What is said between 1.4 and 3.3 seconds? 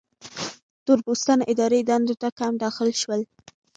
اداري دندو ته کم داخل شول.